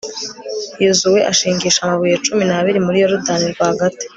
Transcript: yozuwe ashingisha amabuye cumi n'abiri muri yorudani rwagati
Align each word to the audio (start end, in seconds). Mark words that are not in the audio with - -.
yozuwe 0.85 1.19
ashingisha 1.31 1.79
amabuye 1.83 2.15
cumi 2.25 2.43
n'abiri 2.45 2.79
muri 2.85 2.97
yorudani 3.03 3.45
rwagati 3.53 4.05